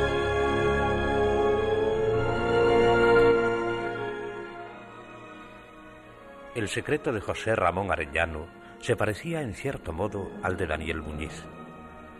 El 6.55 6.69
secreto 6.69 7.11
de 7.11 7.21
José 7.21 7.55
Ramón 7.55 7.91
Arellano 7.91 8.47
se 8.79 8.95
parecía 8.95 9.41
en 9.41 9.53
cierto 9.53 9.91
modo 9.91 10.31
al 10.41 10.57
de 10.57 10.67
Daniel 10.67 11.01
Muñiz. 11.01 11.43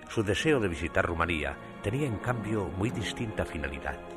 Su 0.09 0.23
deseo 0.23 0.59
de 0.59 0.67
visitar 0.67 1.05
Rumanía 1.05 1.57
tenía 1.81 2.05
en 2.05 2.17
cambio 2.17 2.65
muy 2.65 2.89
distinta 2.91 3.45
finalidad. 3.45 4.14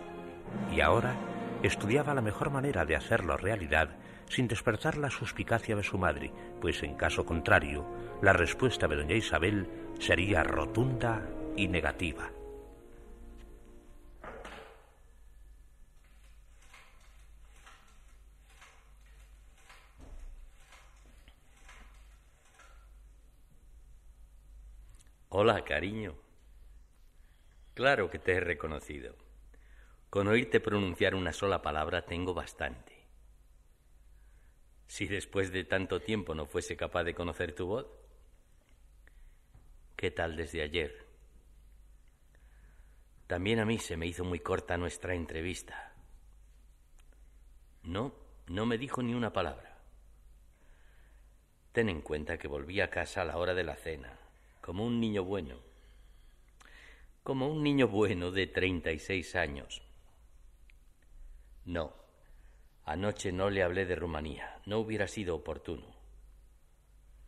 Y 0.73 0.81
ahora 0.81 1.15
estudiaba 1.63 2.15
la 2.15 2.21
mejor 2.21 2.51
manera 2.51 2.85
de 2.85 2.97
hacerlo 2.97 3.37
realidad 3.37 3.91
sin 4.29 4.49
despertar 4.49 4.97
la 4.97 5.11
suspicacia 5.11 5.75
de 5.75 5.83
su 5.83 5.99
madre, 5.99 6.33
pues 6.61 6.83
en 6.83 6.95
caso 6.95 7.25
contrario, 7.25 7.87
la 8.23 8.33
respuesta 8.33 8.87
de 8.87 8.97
doña 8.97 9.15
Isabel 9.15 9.69
sería 9.99 10.43
rotunda 10.43 11.27
y 11.57 11.69
negativa. 11.69 12.31
Hola, 25.31 25.65
cariño. 25.65 26.15
Claro 27.75 28.11
que 28.11 28.19
te 28.19 28.33
he 28.33 28.41
reconocido. 28.41 29.28
Con 30.11 30.27
oírte 30.27 30.59
pronunciar 30.61 31.15
una 31.15 31.35
sola 31.35 31.61
palabra 31.61 32.07
tengo 32.07 32.33
bastante. 32.33 32.97
Si 34.87 35.07
después 35.07 35.53
de 35.53 35.65
tanto 35.65 36.01
tiempo 36.01 36.35
no 36.35 36.47
fuese 36.47 36.79
capaz 36.79 37.05
de 37.05 37.15
conocer 37.15 37.55
tu 37.55 37.67
voz, 37.67 37.87
¿qué 39.97 40.11
tal 40.11 40.35
desde 40.37 40.63
ayer? 40.63 41.07
También 43.27 43.59
a 43.59 43.67
mí 43.67 43.79
se 43.79 43.99
me 43.99 44.07
hizo 44.07 44.25
muy 44.25 44.41
corta 44.41 44.79
nuestra 44.79 45.15
entrevista. 45.15 45.93
No, 47.83 48.15
no 48.47 48.65
me 48.65 48.79
dijo 48.79 49.03
ni 49.03 49.13
una 49.13 49.35
palabra. 49.35 49.77
Ten 51.73 51.91
en 51.91 52.01
cuenta 52.01 52.39
que 52.39 52.49
volví 52.49 52.81
a 52.81 52.89
casa 52.89 53.21
a 53.21 53.25
la 53.27 53.37
hora 53.37 53.53
de 53.53 53.65
la 53.65 53.77
cena, 53.77 54.19
como 54.63 54.87
un 54.87 55.01
niño 55.01 55.23
bueno. 55.23 55.59
Como 57.23 57.47
un 57.47 57.63
niño 57.63 57.89
bueno 57.89 58.31
de 58.31 58.47
treinta 58.47 58.91
y 58.91 58.99
seis 58.99 59.37
años. 59.37 59.83
No, 61.69 61.93
anoche 62.87 63.31
no 63.31 63.51
le 63.51 63.63
hablé 63.63 63.85
de 63.85 63.95
Rumanía, 63.95 64.59
no 64.65 64.79
hubiera 64.79 65.07
sido 65.07 65.37
oportuno. 65.37 65.85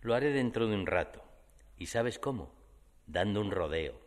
Lo 0.00 0.14
haré 0.14 0.32
dentro 0.32 0.66
de 0.66 0.74
un 0.74 0.86
rato. 0.86 1.22
¿Y 1.76 1.88
sabes 1.88 2.18
cómo? 2.18 2.50
Dando 3.06 3.42
un 3.42 3.50
rodeo. 3.50 4.00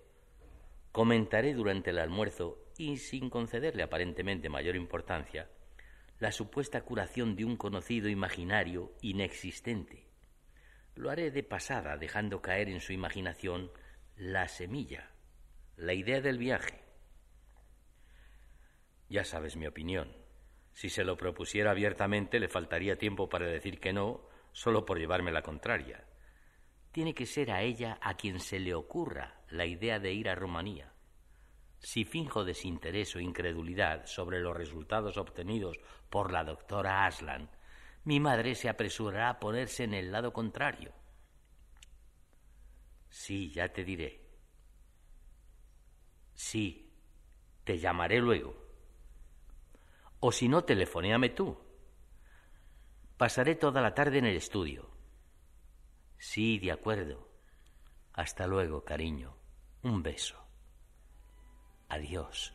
Comentaré 0.91 1.53
durante 1.53 1.91
el 1.91 1.99
almuerzo, 1.99 2.57
y 2.79 2.97
sin 2.97 3.29
concederle 3.29 3.83
aparentemente 3.83 4.49
mayor 4.49 4.75
importancia, 4.75 5.51
la 6.17 6.31
supuesta 6.31 6.81
curación 6.81 7.35
de 7.35 7.45
un 7.45 7.55
conocido 7.55 8.09
imaginario 8.09 8.91
inexistente. 9.01 10.07
Lo 10.95 11.11
haré 11.11 11.29
de 11.29 11.43
pasada, 11.43 11.95
dejando 11.95 12.41
caer 12.41 12.69
en 12.69 12.81
su 12.81 12.91
imaginación 12.91 13.69
la 14.17 14.47
semilla, 14.47 15.11
la 15.77 15.93
idea 15.93 16.21
del 16.21 16.39
viaje. 16.39 16.81
Ya 19.09 19.23
sabes 19.23 19.55
mi 19.55 19.67
opinión. 19.67 20.22
Si 20.73 20.89
se 20.89 21.03
lo 21.03 21.15
propusiera 21.15 21.71
abiertamente, 21.71 22.39
le 22.39 22.49
faltaría 22.49 22.97
tiempo 22.97 23.29
para 23.29 23.45
decir 23.45 23.79
que 23.79 23.93
no, 23.93 24.27
solo 24.51 24.85
por 24.85 24.99
llevarme 24.99 25.31
la 25.31 25.41
contraria. 25.41 26.03
Tiene 26.91 27.13
que 27.13 27.25
ser 27.25 27.51
a 27.51 27.61
ella 27.61 27.97
a 28.01 28.15
quien 28.15 28.39
se 28.39 28.59
le 28.59 28.73
ocurra 28.73 29.41
la 29.49 29.65
idea 29.65 29.99
de 29.99 30.13
ir 30.13 30.29
a 30.29 30.35
Rumanía. 30.35 30.91
Si 31.79 32.05
finjo 32.05 32.45
desinterés 32.45 33.15
o 33.15 33.19
incredulidad 33.19 34.05
sobre 34.05 34.39
los 34.39 34.55
resultados 34.55 35.17
obtenidos 35.17 35.79
por 36.09 36.31
la 36.31 36.43
doctora 36.43 37.05
Aslan, 37.05 37.49
mi 38.05 38.19
madre 38.19 38.55
se 38.55 38.69
apresurará 38.69 39.29
a 39.29 39.39
ponerse 39.39 39.83
en 39.83 39.93
el 39.93 40.11
lado 40.11 40.33
contrario. 40.33 40.93
Sí, 43.09 43.51
ya 43.51 43.69
te 43.71 43.83
diré. 43.83 44.21
Sí, 46.33 46.91
te 47.63 47.77
llamaré 47.77 48.19
luego. 48.19 48.62
O 50.25 50.31
si 50.31 50.47
no, 50.47 50.63
telefonéame 50.63 51.31
tú. 51.31 51.57
Pasaré 53.17 53.55
toda 53.55 53.81
la 53.81 53.93
tarde 53.93 54.19
en 54.19 54.25
el 54.25 54.37
estudio. 54.37 54.89
Sí, 56.17 56.59
de 56.59 56.71
acuerdo. 56.71 57.27
Hasta 58.13 58.47
luego, 58.47 58.85
cariño. 58.85 59.35
Un 59.81 60.01
beso. 60.01 60.41
Adiós. 61.89 62.53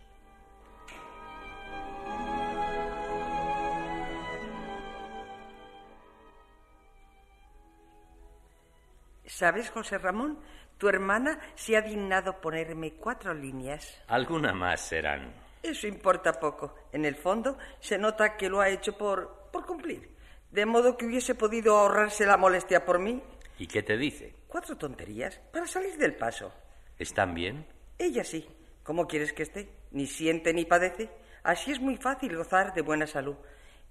¿Sabes, 9.26 9.68
José 9.68 9.98
Ramón? 9.98 10.40
Tu 10.78 10.88
hermana 10.88 11.38
se 11.54 11.76
ha 11.76 11.82
dignado 11.82 12.40
ponerme 12.40 12.94
cuatro 12.94 13.34
líneas. 13.34 14.02
Alguna 14.06 14.54
más 14.54 14.80
serán. 14.80 15.47
Eso 15.62 15.86
importa 15.86 16.32
poco. 16.32 16.74
En 16.92 17.04
el 17.04 17.16
fondo, 17.16 17.58
se 17.80 17.98
nota 17.98 18.36
que 18.36 18.48
lo 18.48 18.60
ha 18.60 18.68
hecho 18.68 18.96
por, 18.96 19.48
por 19.52 19.66
cumplir. 19.66 20.16
De 20.50 20.64
modo 20.64 20.96
que 20.96 21.06
hubiese 21.06 21.34
podido 21.34 21.76
ahorrarse 21.76 22.24
la 22.24 22.36
molestia 22.36 22.84
por 22.84 22.98
mí. 22.98 23.22
¿Y 23.58 23.66
qué 23.66 23.82
te 23.82 23.96
dice? 23.96 24.34
Cuatro 24.46 24.76
tonterías 24.76 25.38
para 25.52 25.66
salir 25.66 25.96
del 25.98 26.14
paso. 26.16 26.52
¿Están 26.98 27.34
bien? 27.34 27.66
Ella 27.98 28.24
sí. 28.24 28.48
¿Cómo 28.82 29.06
quieres 29.06 29.32
que 29.32 29.42
esté? 29.42 29.68
Ni 29.90 30.06
siente 30.06 30.54
ni 30.54 30.64
padece. 30.64 31.10
Así 31.42 31.72
es 31.72 31.80
muy 31.80 31.96
fácil 31.96 32.36
gozar 32.36 32.72
de 32.72 32.82
buena 32.82 33.06
salud. 33.06 33.36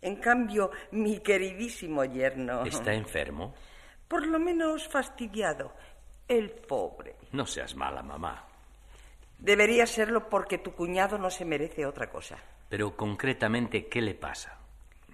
En 0.02 0.16
cambio, 0.18 0.72
mi 0.92 1.20
queridísimo 1.20 2.04
yerno. 2.06 2.66
¿Está 2.66 2.94
enfermo? 2.94 3.54
Por 4.08 4.26
lo 4.26 4.40
menos 4.40 4.88
fastidiado. 4.88 5.74
El 6.28 6.52
pobre. 6.52 7.16
No 7.32 7.46
seas 7.46 7.76
mala, 7.76 8.02
mamá. 8.02 8.48
Debería 9.40 9.86
serlo 9.86 10.30
porque 10.30 10.58
tu 10.58 10.74
cuñado 10.74 11.18
no 11.18 11.30
se 11.30 11.46
merece 11.46 11.86
otra 11.86 12.10
cosa. 12.10 12.38
Pero 12.70 12.98
concretamente, 12.98 13.88
¿qué 13.88 14.02
le 14.02 14.16
pasa? 14.16 14.58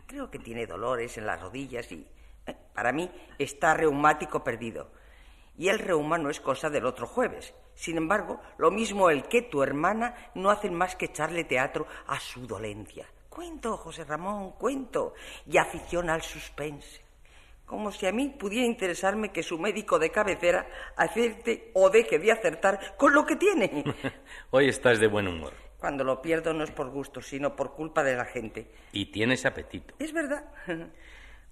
Creo 0.07 0.31
que 0.31 0.39
tiene 0.39 0.65
dolores 0.65 1.17
en 1.17 1.25
las 1.25 1.41
rodillas 1.41 1.91
y, 1.91 2.07
eh, 2.45 2.55
para 2.73 2.91
mí, 2.91 3.11
está 3.37 3.73
reumático 3.73 4.43
perdido. 4.43 4.91
Y 5.57 5.67
el 5.67 5.79
reuma 5.79 6.17
no 6.17 6.29
es 6.29 6.39
cosa 6.39 6.69
del 6.69 6.85
otro 6.85 7.05
jueves. 7.05 7.53
Sin 7.75 7.97
embargo, 7.97 8.39
lo 8.57 8.71
mismo 8.71 9.09
el 9.09 9.27
que 9.27 9.41
tu 9.41 9.61
hermana 9.61 10.15
no 10.35 10.49
hacen 10.49 10.73
más 10.73 10.95
que 10.95 11.05
echarle 11.05 11.43
teatro 11.43 11.85
a 12.07 12.19
su 12.19 12.47
dolencia. 12.47 13.07
Cuento, 13.29 13.77
José 13.77 14.03
Ramón, 14.05 14.51
cuento. 14.51 15.13
Y 15.45 15.57
afición 15.57 16.09
al 16.09 16.21
suspense. 16.21 17.01
Como 17.65 17.91
si 17.91 18.05
a 18.05 18.11
mí 18.11 18.29
pudiera 18.29 18.65
interesarme 18.65 19.31
que 19.31 19.41
su 19.41 19.57
médico 19.57 19.97
de 19.97 20.11
cabecera 20.11 20.67
acierte 20.95 21.71
o 21.73 21.89
deje 21.89 22.19
de 22.19 22.31
acertar 22.31 22.95
con 22.97 23.13
lo 23.13 23.25
que 23.25 23.35
tiene. 23.35 23.83
Hoy 24.51 24.67
estás 24.69 24.99
de 24.99 25.07
buen 25.07 25.27
humor. 25.27 25.53
Cuando 25.79 26.03
lo 26.03 26.21
pierdo 26.21 26.53
no 26.53 26.63
es 26.63 26.71
por 26.71 26.89
gusto, 26.89 27.21
sino 27.21 27.55
por 27.55 27.73
culpa 27.73 28.03
de 28.03 28.15
la 28.15 28.25
gente. 28.25 28.71
Y 28.91 29.07
tienes 29.07 29.45
apetito. 29.45 29.95
Es 29.99 30.13
verdad. 30.13 30.45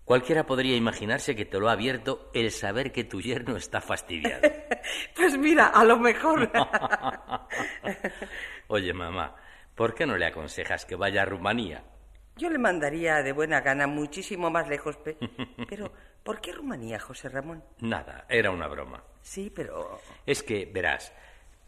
Cualquiera 0.06 0.46
podría 0.46 0.76
imaginarse 0.76 1.36
que 1.36 1.46
te 1.46 1.60
lo 1.60 1.70
ha 1.70 1.74
abierto 1.74 2.30
el 2.34 2.52
saber 2.52 2.92
que 2.92 3.04
tu 3.04 3.22
yerno 3.22 3.56
está 3.56 3.82
fastidiado. 3.82 4.42
Pues 5.16 5.38
mira, 5.38 5.68
a 5.68 5.86
lo 5.86 5.98
mejor. 5.98 6.52
Oye, 8.68 8.94
mamá, 8.94 9.36
¿por 9.76 9.94
qué 9.94 10.08
no 10.08 10.18
le 10.18 10.26
aconsejas 10.26 10.86
que 10.86 10.96
vaya 10.96 11.22
a 11.22 11.26
Rumanía? 11.26 11.84
Yo 12.38 12.50
le 12.50 12.58
mandaría 12.58 13.22
de 13.24 13.32
buena 13.34 13.62
gana 13.62 13.88
muchísimo 13.88 14.50
más 14.50 14.68
lejos, 14.68 14.98
pe- 14.98 15.18
pero 15.70 15.92
¿por 16.24 16.42
qué 16.42 16.52
Rumanía, 16.54 17.00
José 17.00 17.30
Ramón? 17.30 17.64
Nada, 17.80 18.26
era 18.30 18.52
una 18.52 18.68
broma. 18.68 19.04
Sí, 19.22 19.52
pero 19.54 20.00
Es 20.26 20.42
que, 20.44 20.66
verás, 20.66 21.14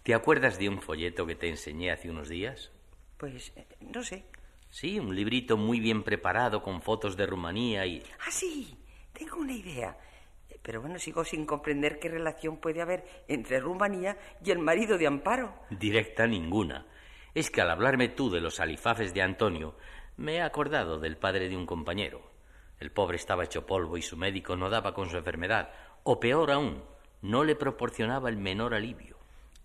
¿te 0.03 0.13
acuerdas 0.13 0.57
de 0.57 0.69
un 0.69 0.81
folleto 0.81 1.25
que 1.25 1.35
te 1.35 1.49
enseñé 1.49 1.91
hace 1.91 2.09
unos 2.09 2.29
días? 2.29 2.71
pues 3.17 3.53
eh, 3.55 3.65
no 3.79 4.03
sé. 4.03 4.25
Sí, 4.69 4.99
un 4.99 5.15
librito 5.15 5.55
muy 5.55 5.79
bien 5.79 6.03
preparado 6.03 6.61
con 6.63 6.81
fotos 6.81 7.15
de 7.15 7.25
Rumanía 7.27 7.85
y... 7.85 8.01
Ah, 8.25 8.31
sí, 8.31 8.75
tengo 9.13 9.37
una 9.37 9.53
idea. 9.53 9.95
Eh, 10.49 10.57
Pero 10.61 10.81
bueno, 10.81 10.97
sigo 10.97 11.23
sin 11.23 11.45
comprender 11.45 11.99
qué 11.99 12.09
relación 12.09 12.57
puede 12.57 12.81
haber 12.81 13.05
entre 13.27 13.59
Rumanía 13.59 14.17
y 14.43 14.49
el 14.51 14.57
marido 14.59 14.97
de 14.97 15.05
Amparo. 15.07 15.53
Directa 15.69 16.25
ninguna. 16.25 16.85
Es 17.35 17.51
que 17.51 17.61
al 17.61 17.69
hablarme 17.69 18.09
tú 18.09 18.29
de 18.31 18.41
los 18.41 18.59
alifafes 18.59 19.13
de 19.13 19.21
Antonio, 19.21 19.75
me 20.17 20.35
he 20.35 20.41
acordado 20.41 20.99
del 20.99 21.17
padre 21.17 21.49
de 21.49 21.57
un 21.57 21.65
compañero. 21.65 22.21
El 22.79 22.91
pobre 22.91 23.17
estaba 23.17 23.43
hecho 23.43 23.65
polvo 23.65 23.97
y 23.97 24.01
su 24.01 24.17
médico 24.17 24.55
no 24.55 24.69
daba 24.69 24.93
con 24.93 25.09
su 25.09 25.17
enfermedad, 25.17 25.71
o 26.03 26.19
peor 26.19 26.51
aún, 26.51 26.83
no 27.21 27.43
le 27.43 27.55
proporcionaba 27.55 28.29
el 28.29 28.37
menor 28.37 28.73
alivio. 28.73 29.17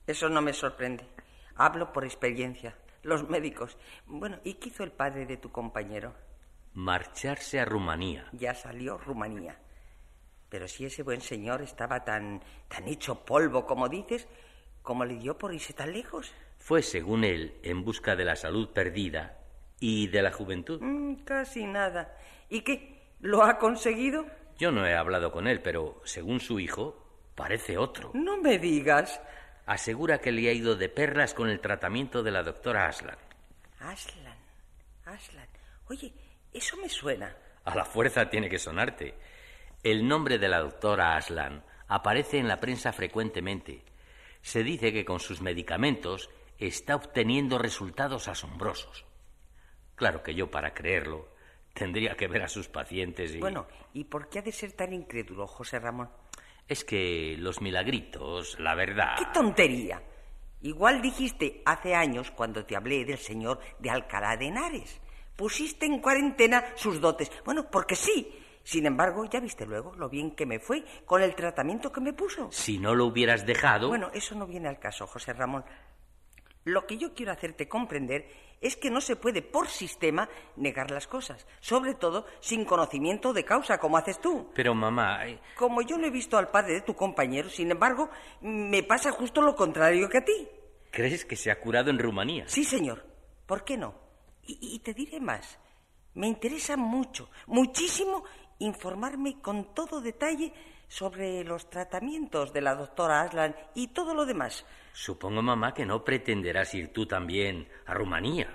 Eso 0.06 0.28
no 0.28 0.40
me 0.40 0.52
sorprende. 0.52 1.06
Hablo 1.56 1.92
por 1.92 2.04
experiencia. 2.04 2.76
Los 3.02 3.28
médicos. 3.28 3.76
Bueno, 4.06 4.38
¿y 4.44 4.54
qué 4.54 4.68
hizo 4.68 4.84
el 4.84 4.92
padre 4.92 5.26
de 5.26 5.36
tu 5.36 5.50
compañero? 5.50 6.14
Marcharse 6.74 7.60
a 7.60 7.64
Rumanía. 7.64 8.28
Ya 8.32 8.54
salió 8.54 8.98
Rumanía. 8.98 9.58
Pero 10.48 10.66
si 10.66 10.86
ese 10.86 11.02
buen 11.02 11.20
señor 11.20 11.62
estaba 11.62 12.04
tan, 12.04 12.42
tan 12.68 12.88
hecho 12.88 13.24
polvo 13.24 13.66
como 13.66 13.88
dices, 13.88 14.26
¿cómo 14.82 15.04
le 15.04 15.16
dio 15.16 15.36
por 15.36 15.52
irse 15.52 15.74
tan 15.74 15.92
lejos? 15.92 16.32
Fue, 16.58 16.82
según 16.82 17.24
él, 17.24 17.58
en 17.62 17.84
busca 17.84 18.16
de 18.16 18.24
la 18.24 18.36
salud 18.36 18.70
perdida 18.70 19.38
y 19.80 20.08
de 20.08 20.22
la 20.22 20.32
juventud. 20.32 20.80
Mm, 20.80 21.24
casi 21.24 21.66
nada. 21.66 22.16
¿Y 22.48 22.62
qué? 22.62 23.14
¿Lo 23.20 23.42
ha 23.42 23.58
conseguido? 23.58 24.26
Yo 24.58 24.72
no 24.72 24.86
he 24.86 24.94
hablado 24.94 25.30
con 25.30 25.46
él, 25.46 25.60
pero 25.60 26.00
según 26.04 26.40
su 26.40 26.58
hijo, 26.58 27.30
parece 27.34 27.78
otro. 27.78 28.10
No 28.14 28.36
me 28.36 28.58
digas. 28.58 29.20
Asegura 29.66 30.18
que 30.18 30.32
le 30.32 30.48
ha 30.48 30.52
ido 30.52 30.76
de 30.76 30.88
perlas 30.88 31.34
con 31.34 31.50
el 31.50 31.60
tratamiento 31.60 32.22
de 32.22 32.30
la 32.30 32.42
doctora 32.42 32.86
Aslan. 32.88 33.18
Aslan, 33.80 34.38
Aslan. 35.04 35.46
Oye, 35.88 36.12
eso 36.52 36.76
me 36.78 36.88
suena. 36.88 37.36
A 37.64 37.74
la 37.74 37.84
fuerza 37.84 38.30
tiene 38.30 38.48
que 38.48 38.58
sonarte. 38.58 39.14
El 39.82 40.08
nombre 40.08 40.38
de 40.38 40.48
la 40.48 40.60
doctora 40.60 41.16
Aslan 41.16 41.62
aparece 41.86 42.38
en 42.38 42.48
la 42.48 42.60
prensa 42.60 42.92
frecuentemente. 42.92 43.84
Se 44.42 44.62
dice 44.62 44.92
que 44.92 45.04
con 45.04 45.20
sus 45.20 45.42
medicamentos 45.42 46.30
está 46.58 46.96
obteniendo 46.96 47.58
resultados 47.58 48.26
asombrosos. 48.26 49.04
Claro 49.98 50.22
que 50.22 50.34
yo, 50.34 50.48
para 50.48 50.72
creerlo, 50.72 51.28
tendría 51.74 52.14
que 52.14 52.28
ver 52.28 52.42
a 52.42 52.48
sus 52.48 52.68
pacientes 52.68 53.34
y... 53.34 53.40
Bueno, 53.40 53.66
¿y 53.92 54.04
por 54.04 54.28
qué 54.28 54.38
ha 54.38 54.42
de 54.42 54.52
ser 54.52 54.72
tan 54.72 54.92
incrédulo, 54.92 55.46
José 55.48 55.80
Ramón? 55.80 56.08
Es 56.68 56.84
que 56.84 57.34
los 57.36 57.60
milagritos, 57.60 58.58
la 58.60 58.76
verdad... 58.76 59.16
¡Qué 59.18 59.26
tontería! 59.34 60.00
Igual 60.62 61.02
dijiste 61.02 61.62
hace 61.64 61.94
años, 61.94 62.30
cuando 62.30 62.64
te 62.64 62.76
hablé 62.76 63.04
del 63.04 63.18
señor 63.18 63.58
de 63.80 63.90
Alcalá 63.90 64.36
de 64.36 64.46
Henares. 64.46 65.00
Pusiste 65.34 65.86
en 65.86 66.00
cuarentena 66.00 66.64
sus 66.76 67.00
dotes. 67.00 67.30
Bueno, 67.44 67.68
porque 67.70 67.96
sí. 67.96 68.32
Sin 68.62 68.86
embargo, 68.86 69.24
ya 69.24 69.40
viste 69.40 69.66
luego 69.66 69.94
lo 69.94 70.08
bien 70.08 70.32
que 70.32 70.46
me 70.46 70.60
fue 70.60 70.84
con 71.06 71.22
el 71.22 71.34
tratamiento 71.34 71.90
que 71.90 72.00
me 72.00 72.12
puso. 72.12 72.52
Si 72.52 72.78
no 72.78 72.94
lo 72.94 73.06
hubieras 73.06 73.46
dejado... 73.46 73.88
Bueno, 73.88 74.10
eso 74.12 74.34
no 74.34 74.46
viene 74.46 74.68
al 74.68 74.78
caso, 74.78 75.06
José 75.06 75.32
Ramón. 75.32 75.64
Lo 76.68 76.86
que 76.86 76.98
yo 76.98 77.14
quiero 77.14 77.32
hacerte 77.32 77.66
comprender 77.68 78.28
es 78.60 78.76
que 78.76 78.90
no 78.90 79.00
se 79.00 79.16
puede 79.16 79.40
por 79.40 79.68
sistema 79.68 80.28
negar 80.56 80.90
las 80.90 81.06
cosas, 81.06 81.46
sobre 81.60 81.94
todo 81.94 82.26
sin 82.40 82.64
conocimiento 82.64 83.32
de 83.32 83.44
causa, 83.44 83.78
como 83.78 83.96
haces 83.96 84.20
tú. 84.20 84.50
Pero 84.54 84.74
mamá... 84.74 85.26
eh, 85.26 85.40
Como 85.56 85.80
yo 85.82 85.96
no 85.96 86.06
he 86.06 86.10
visto 86.10 86.36
al 86.36 86.50
padre 86.50 86.74
de 86.74 86.80
tu 86.82 86.94
compañero, 86.94 87.48
sin 87.48 87.70
embargo, 87.70 88.10
me 88.42 88.82
pasa 88.82 89.12
justo 89.12 89.40
lo 89.40 89.54
contrario 89.54 90.08
que 90.08 90.18
a 90.18 90.24
ti. 90.24 90.48
¿Crees 90.90 91.24
que 91.24 91.36
se 91.36 91.50
ha 91.50 91.60
curado 91.60 91.90
en 91.90 91.98
Rumanía? 91.98 92.44
Sí, 92.48 92.64
señor. 92.64 93.06
¿Por 93.46 93.64
qué 93.64 93.76
no? 93.76 93.94
Y, 94.46 94.58
y 94.74 94.78
te 94.80 94.92
diré 94.92 95.20
más. 95.20 95.58
Me 96.14 96.26
interesa 96.26 96.76
mucho, 96.76 97.30
muchísimo, 97.46 98.24
informarme 98.58 99.40
con 99.40 99.72
todo 99.72 100.00
detalle 100.00 100.52
sobre 100.88 101.44
los 101.44 101.70
tratamientos 101.70 102.52
de 102.52 102.62
la 102.62 102.74
doctora 102.74 103.22
Aslan 103.22 103.54
y 103.74 103.88
todo 103.88 104.14
lo 104.14 104.26
demás. 104.26 104.64
Supongo, 104.92 105.42
mamá, 105.42 105.72
que 105.74 105.86
no 105.86 106.02
pretenderás 106.02 106.74
ir 106.74 106.92
tú 106.92 107.06
también 107.06 107.68
a 107.86 107.94
Rumanía. 107.94 108.48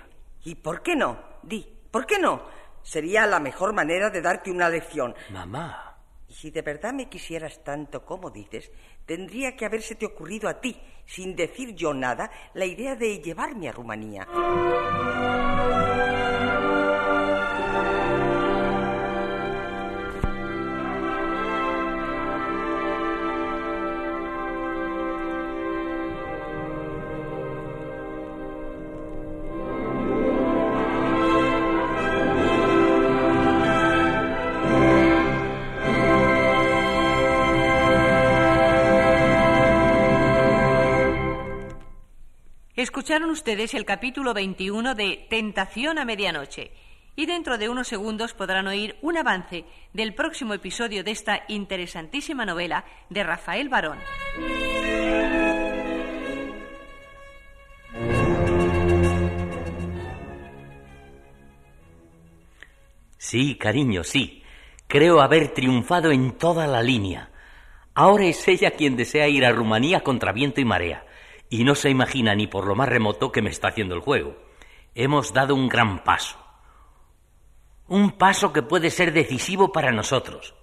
¿Y 0.44 0.56
por 0.56 0.82
qué 0.82 0.94
no? 0.96 1.18
Di, 1.42 1.66
¿por 1.90 2.06
qué 2.06 2.18
no? 2.18 2.42
Sería 2.82 3.26
la 3.26 3.40
mejor 3.40 3.72
manera 3.72 4.10
de 4.10 4.20
darte 4.20 4.50
una 4.50 4.68
lección. 4.68 5.14
Mamá. 5.30 5.96
Y 6.28 6.34
si 6.34 6.50
de 6.50 6.62
verdad 6.62 6.92
me 6.92 7.08
quisieras 7.08 7.62
tanto 7.64 8.04
como 8.04 8.30
dices, 8.30 8.70
tendría 9.06 9.56
que 9.56 9.64
habérsete 9.64 10.04
ocurrido 10.04 10.48
a 10.48 10.60
ti, 10.60 10.78
sin 11.06 11.34
decir 11.34 11.74
yo 11.74 11.94
nada, 11.94 12.30
la 12.54 12.66
idea 12.66 12.94
de 12.96 13.20
llevarme 13.22 13.68
a 13.68 13.72
Rumanía. 13.72 14.26
Escucharon 42.84 43.30
ustedes 43.30 43.72
el 43.72 43.86
capítulo 43.86 44.34
21 44.34 44.94
de 44.94 45.26
Tentación 45.30 45.98
a 45.98 46.04
Medianoche 46.04 46.70
y 47.16 47.24
dentro 47.24 47.56
de 47.56 47.70
unos 47.70 47.88
segundos 47.88 48.34
podrán 48.34 48.66
oír 48.66 48.98
un 49.00 49.16
avance 49.16 49.64
del 49.94 50.14
próximo 50.14 50.52
episodio 50.52 51.02
de 51.02 51.10
esta 51.10 51.44
interesantísima 51.48 52.44
novela 52.44 52.84
de 53.08 53.24
Rafael 53.24 53.70
Barón. 53.70 53.96
Sí, 63.16 63.56
cariño, 63.56 64.04
sí. 64.04 64.42
Creo 64.88 65.22
haber 65.22 65.54
triunfado 65.54 66.12
en 66.12 66.32
toda 66.32 66.66
la 66.66 66.82
línea. 66.82 67.30
Ahora 67.94 68.26
es 68.26 68.46
ella 68.46 68.72
quien 68.72 68.94
desea 68.94 69.26
ir 69.28 69.46
a 69.46 69.52
Rumanía 69.52 70.02
contra 70.02 70.32
viento 70.32 70.60
y 70.60 70.66
marea, 70.66 71.06
y 71.48 71.64
no 71.64 71.74
se 71.74 71.90
imagina 71.90 72.34
ni 72.34 72.46
por 72.46 72.66
lo 72.66 72.74
más 72.74 72.88
remoto 72.88 73.32
que 73.32 73.42
me 73.42 73.50
está 73.50 73.68
haciendo 73.68 73.94
el 73.94 74.00
juego. 74.00 74.36
Hemos 74.94 75.32
dado 75.32 75.54
un 75.54 75.68
gran 75.68 76.04
paso. 76.04 76.38
Un 77.88 78.12
paso 78.12 78.52
que 78.52 78.62
puede 78.62 78.90
ser 78.90 79.12
decisivo 79.12 79.72
para 79.72 79.92
nosotros. 79.92 80.54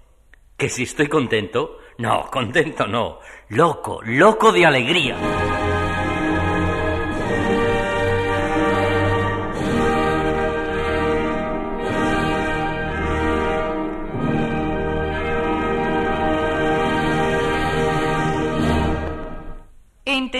¿Que 0.57 0.69
si 0.69 0.83
estoy 0.83 1.07
contento? 1.07 1.77
No, 1.97 2.29
contento 2.31 2.87
no. 2.87 3.19
Loco, 3.49 4.01
loco 4.03 4.51
de 4.51 4.65
alegría. 4.65 5.17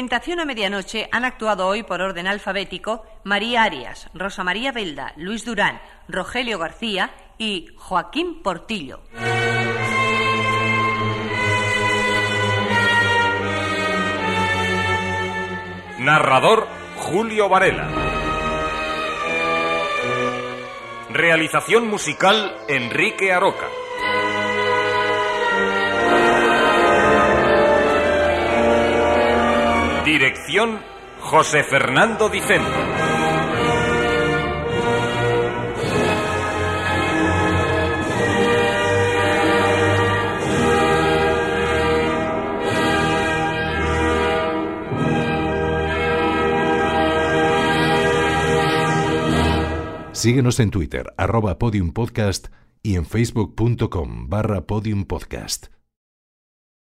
Tentación 0.02 0.40
a 0.40 0.46
Medianoche 0.46 1.08
han 1.12 1.26
actuado 1.26 1.68
hoy 1.68 1.84
por 1.84 2.02
orden 2.02 2.26
alfabético 2.26 3.06
María 3.24 3.62
Arias, 3.62 4.10
Rosa 4.16 4.44
María 4.44 4.72
Belda, 4.72 5.14
Luis 5.16 5.46
Durán, 5.46 5.80
Rogelio 6.08 6.58
García 6.58 7.12
y 7.38 7.68
Joaquín 7.78 8.42
Portillo. 8.42 9.02
Narrador 16.00 16.68
Julio 16.98 17.48
Varela. 17.48 17.88
Realización 21.12 21.88
musical 21.88 22.56
Enrique 22.68 23.32
Aroca. 23.32 23.68
Dirección 30.12 30.82
José 31.22 31.64
Fernando 31.64 32.28
Dicento. 32.28 32.68
Síguenos 50.12 50.60
en 50.60 50.72
Twitter, 50.72 51.14
arroba 51.16 51.58
podiumpodcast 51.58 52.48
y 52.84 52.96
en 52.98 53.06
facebook.com 53.06 54.28
barra 54.28 54.68
podiumpodcast. 54.68 55.68